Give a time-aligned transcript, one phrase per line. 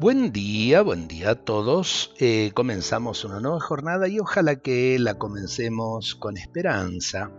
[0.00, 2.14] Buen día, buen día a todos.
[2.18, 7.30] Eh, comenzamos una nueva jornada y ojalá que la comencemos con esperanza.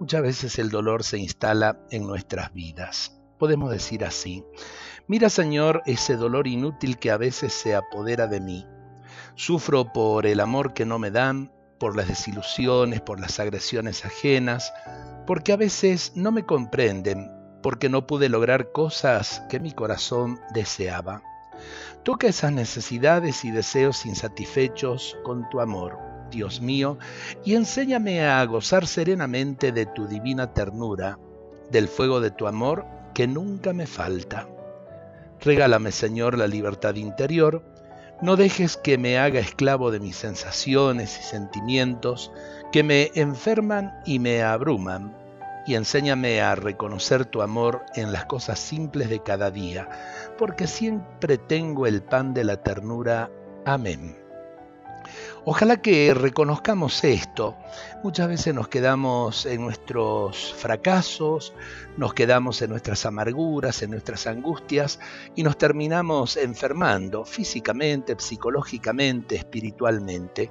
[0.00, 3.20] Muchas veces el dolor se instala en nuestras vidas.
[3.38, 4.42] Podemos decir así,
[5.06, 8.66] mira Señor ese dolor inútil que a veces se apodera de mí.
[9.34, 14.72] Sufro por el amor que no me dan, por las desilusiones, por las agresiones ajenas,
[15.26, 17.30] porque a veces no me comprenden,
[17.62, 21.22] porque no pude lograr cosas que mi corazón deseaba.
[22.02, 25.98] Toca esas necesidades y deseos insatisfechos con tu amor,
[26.30, 26.98] Dios mío,
[27.44, 31.18] y enséñame a gozar serenamente de tu divina ternura,
[31.70, 34.48] del fuego de tu amor que nunca me falta.
[35.40, 37.62] Regálame, Señor, la libertad interior,
[38.20, 42.32] no dejes que me haga esclavo de mis sensaciones y sentimientos
[42.72, 45.14] que me enferman y me abruman
[45.68, 49.86] y enséñame a reconocer tu amor en las cosas simples de cada día,
[50.38, 53.30] porque siempre tengo el pan de la ternura.
[53.66, 54.27] Amén.
[55.44, 57.56] Ojalá que reconozcamos esto.
[58.02, 61.54] Muchas veces nos quedamos en nuestros fracasos,
[61.96, 65.00] nos quedamos en nuestras amarguras, en nuestras angustias
[65.34, 70.50] y nos terminamos enfermando físicamente, psicológicamente, espiritualmente.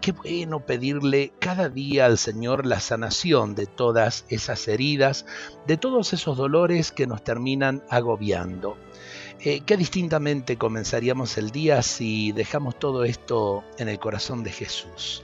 [0.00, 5.26] Qué bueno pedirle cada día al Señor la sanación de todas esas heridas,
[5.66, 8.76] de todos esos dolores que nos terminan agobiando.
[9.40, 15.22] Eh, qué distintamente comenzaríamos el día si dejamos todo esto en el corazón de Jesús.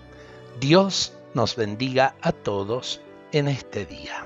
[0.60, 3.00] Dios nos bendiga a todos
[3.32, 4.24] en este día.